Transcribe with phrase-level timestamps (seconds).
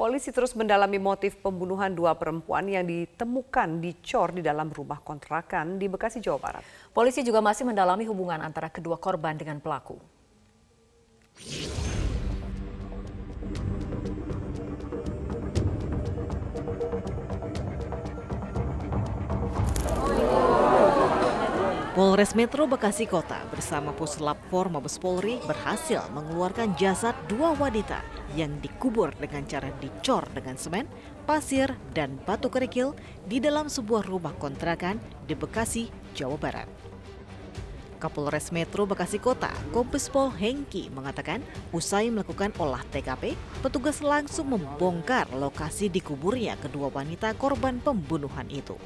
[0.00, 5.92] Polisi terus mendalami motif pembunuhan dua perempuan yang ditemukan dicor di dalam rumah kontrakan di
[5.92, 6.64] Bekasi, Jawa Barat.
[6.88, 10.00] Polisi juga masih mendalami hubungan antara kedua korban dengan pelaku.
[22.00, 28.00] Polres Metro Bekasi Kota bersama Puslap 4 Mabes Polri berhasil mengeluarkan jasad dua wanita
[28.32, 30.88] yang dikubur dengan cara dicor dengan semen,
[31.28, 32.96] pasir, dan batu kerikil
[33.28, 34.96] di dalam sebuah rumah kontrakan
[35.28, 36.68] di Bekasi, Jawa Barat.
[38.00, 45.28] Kapolres Metro Bekasi Kota, Kombes Pol Hengki mengatakan usai melakukan olah TKP, petugas langsung membongkar
[45.36, 48.80] lokasi dikuburnya kedua wanita korban pembunuhan itu.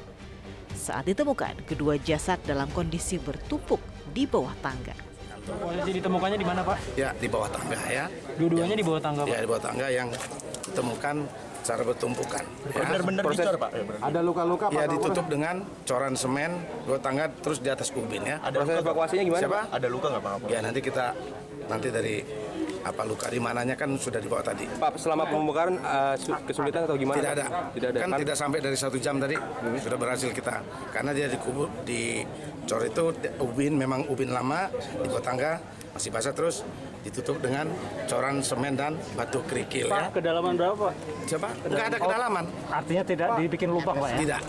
[0.85, 3.81] Saat ditemukan, kedua jasad dalam kondisi bertumpuk
[4.13, 4.93] di bawah tangga.
[5.41, 6.77] Posisi ditemukannya di mana, Pak?
[6.93, 8.05] Ya, di bawah tangga ya.
[8.37, 9.33] Dua-duanya di bawah tangga, Pak?
[9.33, 10.13] Ya, di bawah tangga yang
[10.69, 11.25] ditemukan
[11.65, 12.45] secara bertumpukan.
[12.69, 12.85] Ya.
[12.85, 13.71] Benar-benar dicor, Pak?
[13.97, 16.53] Ada luka-luka Ya, ditutup dengan coran semen,
[16.85, 18.37] dua tangga terus di atas ubin ya.
[18.45, 19.41] Ada proses evakuasinya gimana?
[19.41, 19.61] Siapa?
[19.65, 19.73] Pak?
[19.81, 20.33] Ada luka nggak Pak?
[20.53, 21.05] Ya, nanti kita
[21.65, 22.21] nanti dari
[22.85, 24.69] apa luka di mananya kan sudah dibawa tadi.
[24.69, 27.17] Pak, selama pembongkaran uh, su- kesulitan atau gimana?
[27.17, 27.45] Tidak ada.
[27.73, 27.99] Tidak ada.
[28.05, 29.33] Kan tidak sampai dari satu jam tadi
[29.81, 30.61] sudah berhasil kita.
[30.93, 32.21] Karena dia dikubur di
[32.69, 33.09] cor itu
[33.41, 35.57] ubin memang ubin lama di bawah tangga
[35.97, 36.61] masih basah terus
[37.01, 37.69] ditutup dengan
[38.05, 40.09] coran semen dan batu kerikil ya.
[40.13, 40.93] Kedalaman berapa, Pak?
[41.25, 42.45] Coba nggak ada kedalaman.
[42.69, 44.17] Artinya tidak dibikin lubang, Pak ya?
[44.21, 44.41] Tidak.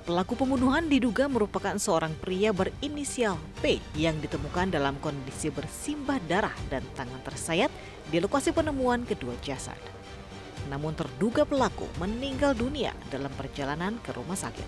[0.00, 6.80] Pelaku pembunuhan diduga merupakan seorang pria berinisial P yang ditemukan dalam kondisi bersimbah darah dan
[6.96, 7.68] tangan tersayat
[8.08, 9.76] di lokasi penemuan kedua jasad.
[10.72, 14.64] Namun terduga pelaku meninggal dunia dalam perjalanan ke rumah sakit.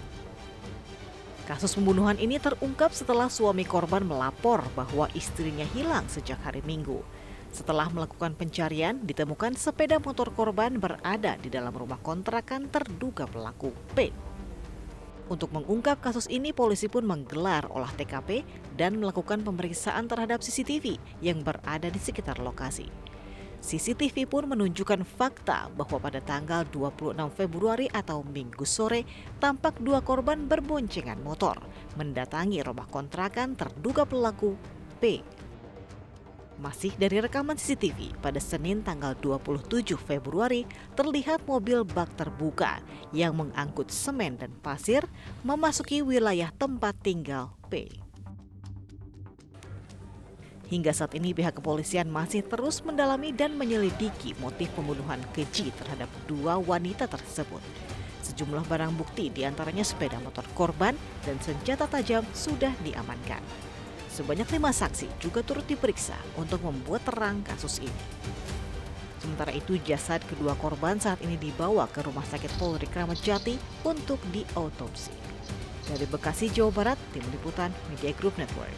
[1.49, 7.01] Kasus pembunuhan ini terungkap setelah suami korban melapor bahwa istrinya hilang sejak hari Minggu.
[7.53, 14.13] Setelah melakukan pencarian, ditemukan sepeda motor korban berada di dalam rumah kontrakan terduga pelaku P.
[15.33, 18.45] Untuk mengungkap kasus ini, polisi pun menggelar olah TKP
[18.77, 22.85] dan melakukan pemeriksaan terhadap CCTV yang berada di sekitar lokasi.
[23.65, 29.09] CCTV pun menunjukkan fakta bahwa pada tanggal 26 Februari atau Minggu sore,
[29.41, 31.57] tampak dua korban berboncengan motor
[31.97, 34.53] mendatangi rumah kontrakan terduga pelaku
[35.01, 35.25] P.
[36.63, 40.63] Masih dari rekaman CCTV, pada Senin tanggal 27 Februari
[40.95, 42.79] terlihat mobil bak terbuka
[43.11, 45.03] yang mengangkut semen dan pasir
[45.43, 47.91] memasuki wilayah tempat tinggal P.
[50.71, 56.63] Hingga saat ini pihak kepolisian masih terus mendalami dan menyelidiki motif pembunuhan keji terhadap dua
[56.63, 57.61] wanita tersebut.
[58.23, 60.95] Sejumlah barang bukti di antaranya sepeda motor korban
[61.27, 63.72] dan senjata tajam sudah diamankan.
[64.13, 68.03] Sebanyak lima saksi juga turut diperiksa untuk membuat terang kasus ini.
[69.25, 73.57] Sementara itu jasad kedua korban saat ini dibawa ke Rumah Sakit Polri Kramat Jati
[73.89, 75.17] untuk diautopsi.
[75.89, 78.77] Dari Bekasi, Jawa Barat, Tim Liputan Media Group Network.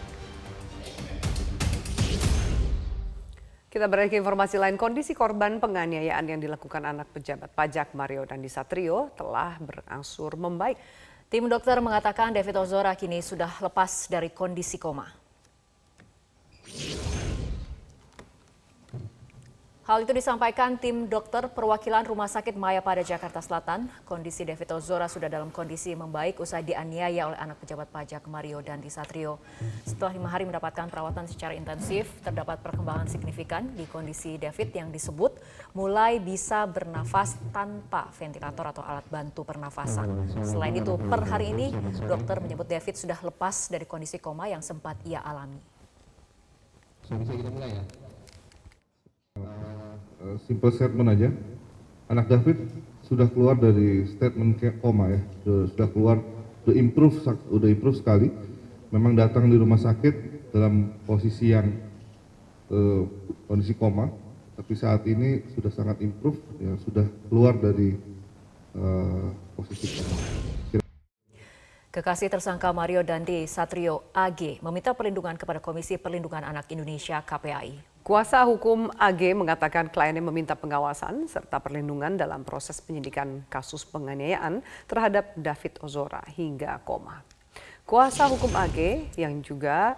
[3.75, 8.47] Kita beralih ke informasi lain, kondisi korban penganiayaan yang dilakukan anak pejabat pajak Mario Dandi
[8.47, 10.79] Satrio telah berangsur membaik.
[11.27, 15.24] Tim dokter mengatakan David Ozora kini sudah lepas dari kondisi koma.
[19.85, 23.85] Hal itu disampaikan tim dokter perwakilan Rumah Sakit Maya pada Jakarta Selatan.
[24.09, 28.89] Kondisi David Ozora sudah dalam kondisi membaik usai dianiaya oleh anak pejabat pajak Mario Dandi
[28.89, 29.37] Satrio.
[29.85, 35.37] Setelah lima hari mendapatkan perawatan secara intensif, terdapat perkembangan signifikan di kondisi David yang disebut
[35.77, 40.33] mulai bisa bernafas tanpa ventilator atau alat bantu pernafasan.
[40.41, 41.77] Selain itu, per hari ini
[42.09, 45.74] dokter menyebut David sudah lepas dari kondisi koma yang sempat ia alami.
[47.05, 47.85] So, bisa kita mulai ya?
[49.37, 51.29] Uh, simple statement aja.
[52.09, 52.65] Anak David
[53.05, 56.17] sudah keluar dari statement koma ya, sudah, keluar,
[56.65, 58.33] sudah improve, sudah improve sekali.
[58.89, 61.69] Memang datang di rumah sakit dalam posisi yang
[62.73, 63.05] uh,
[63.53, 64.09] kondisi koma,
[64.57, 68.01] tapi saat ini sudah sangat improve, ya sudah keluar dari
[68.81, 69.29] uh,
[69.61, 70.84] posisi koma.
[71.95, 78.03] Kekasih tersangka Mario Dandi Satrio AG meminta perlindungan kepada Komisi Perlindungan Anak Indonesia KPAI.
[78.03, 84.59] Kuasa hukum AG mengatakan kliennya meminta pengawasan serta perlindungan dalam proses penyidikan kasus penganiayaan
[84.91, 87.23] terhadap David Ozora hingga koma.
[87.87, 89.95] Kuasa hukum AG yang juga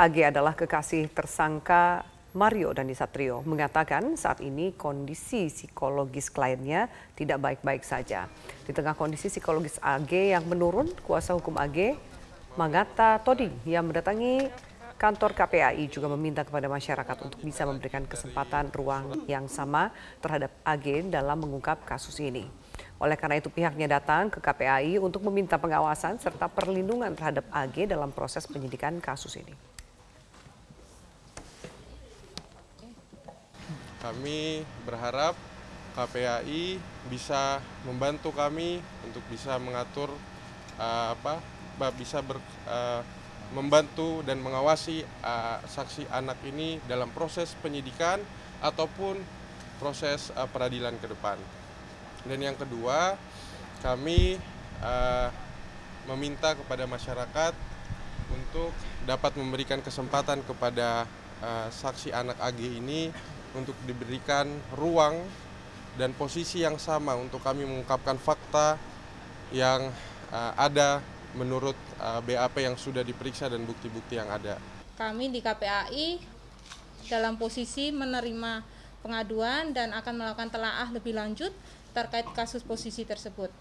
[0.00, 2.00] AG adalah kekasih tersangka
[2.32, 8.24] Mario Dandi Satrio mengatakan saat ini kondisi psikologis kliennya tidak baik-baik saja.
[8.64, 11.92] Di tengah kondisi psikologis AG yang menurun, kuasa hukum AG
[12.56, 14.48] Magata Toding yang mendatangi
[14.96, 19.92] kantor KPAI juga meminta kepada masyarakat untuk bisa memberikan kesempatan ruang yang sama
[20.24, 22.48] terhadap AG dalam mengungkap kasus ini.
[22.96, 28.08] Oleh karena itu pihaknya datang ke KPAI untuk meminta pengawasan serta perlindungan terhadap AG dalam
[28.08, 29.71] proses penyidikan kasus ini.
[34.02, 35.38] Kami berharap
[35.94, 40.10] KPAI bisa membantu kami untuk bisa mengatur
[40.80, 41.38] uh, apa
[41.94, 43.00] bisa ber, uh,
[43.52, 48.18] membantu dan mengawasi uh, saksi anak ini dalam proses penyidikan
[48.64, 49.20] ataupun
[49.78, 51.36] proses uh, peradilan ke depan.
[52.22, 53.18] Dan yang kedua,
[53.82, 54.38] kami
[54.80, 55.28] uh,
[56.06, 57.52] meminta kepada masyarakat
[58.32, 58.70] untuk
[59.04, 61.04] dapat memberikan kesempatan kepada
[61.42, 63.12] uh, saksi anak AG ini
[63.56, 65.20] untuk diberikan ruang
[66.00, 68.80] dan posisi yang sama untuk kami mengungkapkan fakta
[69.52, 69.92] yang
[70.32, 71.04] uh, ada
[71.36, 74.56] menurut uh, BAP yang sudah diperiksa dan bukti-bukti yang ada.
[74.96, 76.20] Kami di KPAI
[77.08, 78.64] dalam posisi menerima
[79.04, 81.50] pengaduan dan akan melakukan telaah lebih lanjut
[81.92, 83.52] terkait kasus posisi tersebut.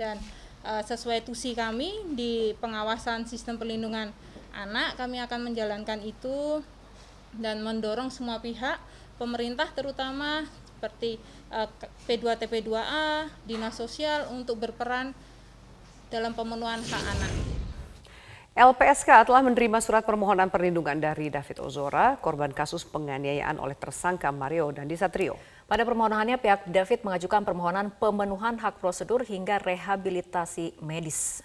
[0.00, 0.16] Dan
[0.64, 4.12] uh, sesuai tusi kami di pengawasan sistem perlindungan
[4.54, 6.62] anak, kami akan menjalankan itu
[7.34, 8.78] dan mendorong semua pihak,
[9.16, 10.46] pemerintah terutama
[10.76, 11.16] seperti
[11.48, 11.70] uh,
[12.04, 15.16] P2TP2A, Dinas Sosial untuk berperan
[16.12, 17.32] dalam pemenuhan hak anak.
[18.54, 24.70] LPSK telah menerima surat permohonan perlindungan dari David Ozora, korban kasus penganiayaan oleh tersangka Mario
[24.70, 25.34] dan Disatrio.
[25.66, 31.42] Pada permohonannya, pihak David mengajukan permohonan pemenuhan hak prosedur hingga rehabilitasi medis.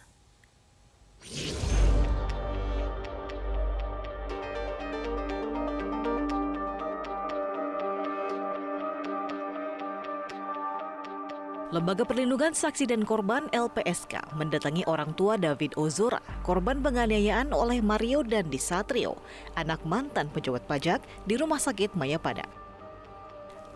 [11.69, 18.25] Lembaga Perlindungan Saksi dan Korban LPSK mendatangi orang tua David Ozora, korban penganiayaan oleh Mario
[18.25, 19.21] dan Disatrio,
[19.53, 20.97] anak mantan pejabat pajak
[21.29, 22.41] di Rumah Sakit Mayapada.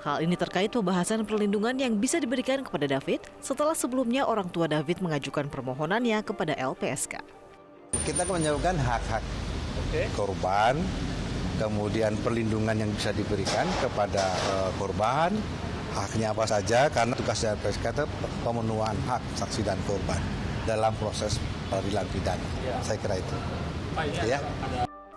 [0.01, 4.97] Hal ini terkait pembahasan perlindungan yang bisa diberikan kepada David setelah sebelumnya orang tua David
[4.97, 7.21] mengajukan permohonannya kepada LPSK.
[8.09, 9.21] Kita menjawabkan hak-hak
[10.17, 10.81] korban,
[11.61, 15.29] kemudian perlindungan yang bisa diberikan kepada uh, korban,
[15.93, 18.05] haknya apa saja karena tugas dari LPSK itu
[18.41, 20.17] pemenuhan hak saksi dan korban
[20.65, 21.37] dalam proses
[21.69, 22.47] peradilan pidana.
[22.65, 22.75] Ya.
[22.81, 23.35] Saya kira itu.
[24.25, 24.39] Ya.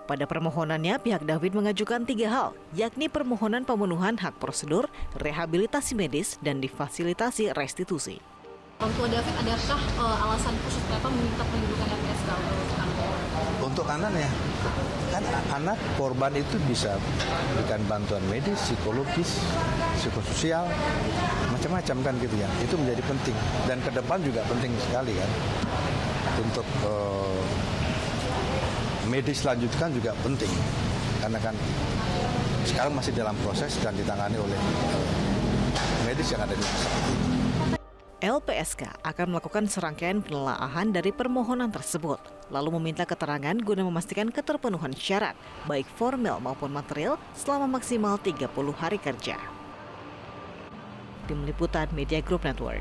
[0.07, 4.87] Pada permohonannya, pihak David mengajukan tiga hal, yakni permohonan pemenuhan hak prosedur,
[5.19, 8.23] rehabilitasi medis, dan difasilitasi restitusi.
[8.77, 12.97] Orang tua David, adakah uh, alasan khusus kenapa meminta perlindungan LPSK untuk anak?
[13.65, 14.29] Untuk anaknya,
[15.09, 15.25] kan
[15.57, 17.01] anak korban itu bisa
[17.57, 19.41] berikan bantuan medis, psikologis,
[19.97, 20.69] psikososial,
[21.57, 22.49] macam-macam kan gitu ya.
[22.61, 23.37] Itu menjadi penting.
[23.65, 25.31] Dan ke depan juga penting sekali kan.
[26.45, 27.41] Untuk uh,
[29.09, 30.53] medis lanjutkan juga penting.
[31.25, 31.57] Karena kan
[32.69, 35.09] sekarang masih dalam proses dan ditangani oleh uh,
[36.05, 37.46] medis yang ada di rumah
[38.17, 42.17] LPSK akan melakukan serangkaian penelaahan dari permohonan tersebut,
[42.49, 45.37] lalu meminta keterangan guna memastikan keterpenuhan syarat,
[45.69, 49.37] baik formal maupun material, selama maksimal 30 hari kerja.
[51.29, 52.81] Tim Liputan Media Group Network.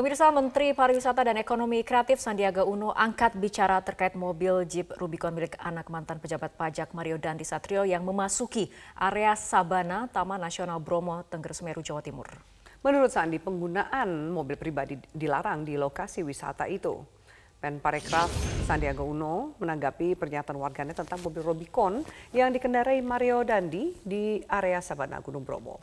[0.00, 5.60] Pemirsa Menteri Pariwisata dan Ekonomi Kreatif Sandiaga Uno angkat bicara terkait mobil Jeep Rubicon milik
[5.60, 11.52] anak mantan pejabat pajak Mario Dandi Satrio yang memasuki area Sabana Taman Nasional Bromo, Tengger
[11.52, 12.24] Semeru, Jawa Timur.
[12.80, 16.96] Menurut Sandi, penggunaan mobil pribadi dilarang di lokasi wisata itu.
[17.60, 18.32] Parekraf
[18.64, 22.00] Sandiaga Uno menanggapi pernyataan warganet tentang mobil Rubicon
[22.32, 25.76] yang dikendarai Mario Dandi di area Sabana Gunung Bromo.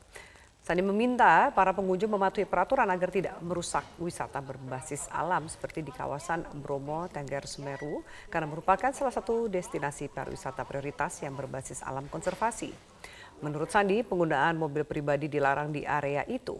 [0.67, 6.43] Sandi meminta para pengunjung mematuhi peraturan agar tidak merusak wisata berbasis alam seperti di kawasan
[6.59, 12.75] Bromo, Tengger, Semeru karena merupakan salah satu destinasi pariwisata prioritas yang berbasis alam konservasi.
[13.39, 16.59] Menurut Sandi, penggunaan mobil pribadi dilarang di area itu.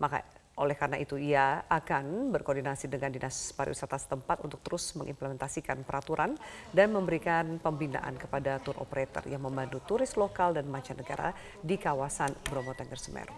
[0.00, 0.24] Maka
[0.54, 6.38] oleh karena itu ia akan berkoordinasi dengan Dinas Pariwisata setempat untuk terus mengimplementasikan peraturan
[6.70, 12.70] dan memberikan pembinaan kepada tour operator yang membantu turis lokal dan mancanegara di kawasan Bromo
[12.78, 13.34] Tengger Semeru.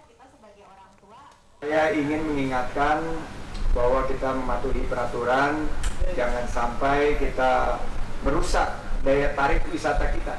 [1.64, 3.00] Saya ingin mengingatkan
[3.72, 5.64] bahwa kita mematuhi peraturan,
[6.12, 7.80] jangan sampai kita
[8.20, 10.36] merusak daya tarik wisata kita.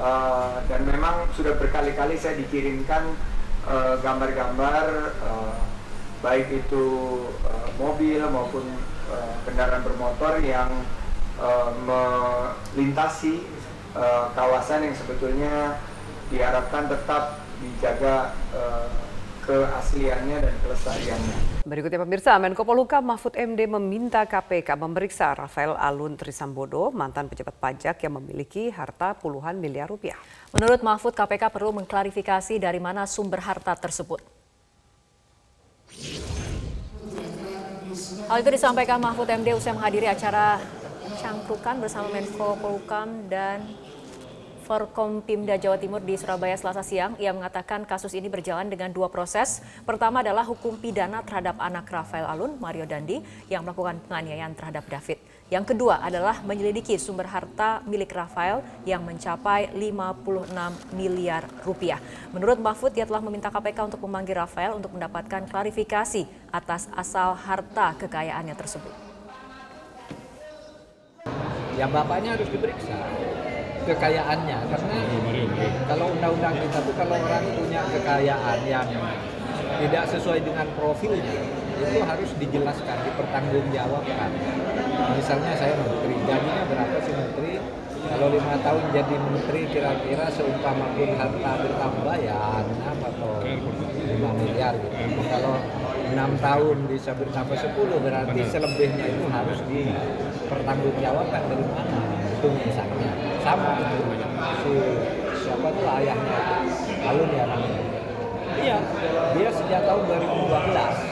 [0.00, 3.04] Uh, dan memang sudah berkali-kali saya dikirimkan
[3.68, 5.69] eh, gambar-gambar uh, uh,
[6.20, 6.84] baik itu
[7.48, 8.64] uh, mobil maupun
[9.08, 10.68] uh, kendaraan bermotor yang
[11.40, 13.40] uh, melintasi
[13.96, 15.80] uh, kawasan yang sebetulnya
[16.28, 18.88] diharapkan tetap dijaga uh,
[19.44, 21.36] keasliannya dan kelestariannya.
[21.66, 27.96] Berikutnya pemirsa, Menko Polhukam Mahfud MD meminta KPK memeriksa Rafael Alun Trisambodo, mantan pejabat pajak
[28.04, 30.16] yang memiliki harta puluhan miliar rupiah.
[30.54, 34.39] Menurut Mahfud, KPK perlu mengklarifikasi dari mana sumber harta tersebut.
[38.30, 40.62] Hal itu disampaikan Mahfud MD usai menghadiri acara
[41.18, 43.66] cangkrukan bersama Menko Polhukam dan
[44.70, 47.18] Forkompimda Jawa Timur di Surabaya Selasa siang.
[47.18, 49.58] Ia mengatakan kasus ini berjalan dengan dua proses.
[49.82, 53.18] Pertama adalah hukum pidana terhadap anak Rafael Alun, Mario Dandi,
[53.50, 55.18] yang melakukan penganiayaan terhadap David.
[55.50, 61.98] Yang kedua adalah menyelidiki sumber harta milik Rafael yang mencapai 56 miliar rupiah.
[62.30, 66.22] Menurut Mahfud, ia telah meminta KPK untuk memanggil Rafael untuk mendapatkan klarifikasi
[66.54, 68.94] atas asal harta kekayaannya tersebut.
[71.74, 72.94] Ya bapaknya harus diperiksa
[73.90, 74.96] kekayaannya karena
[75.90, 78.86] kalau undang-undang kita tuh kalau orang punya kekayaan yang
[79.82, 84.30] tidak sesuai dengan profilnya itu harus dijelaskan dipertanggungjawabkan.
[85.16, 87.52] Misalnya saya menteri gajinya berapa sih menteri?
[88.00, 94.72] Kalau lima tahun jadi menteri kira-kira seumpama pun harta bertambah ya 6 atau 5 miliar
[94.80, 95.20] gitu.
[95.28, 95.54] Kalau
[96.10, 102.00] enam tahun bisa bertambah 10 berarti selebihnya itu harus dipertanggungjawabkan dari mana?
[102.40, 103.12] Itu misalnya.
[103.44, 103.72] Sama
[104.64, 104.72] si
[105.44, 106.38] siapa tuh ayahnya
[107.04, 107.84] Alun ya namanya.
[108.60, 108.78] Iya
[109.36, 111.09] dia sejak tahun 2012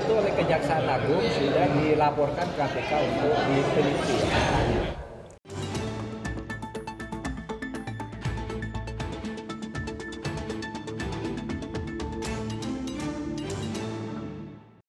[0.00, 4.89] itu oleh Kejaksaan Agung sudah dilaporkan KPK untuk diteliti